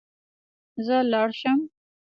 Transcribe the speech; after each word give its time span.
زه 0.85 0.97
لاړ 1.11 1.29
شم 1.39 1.59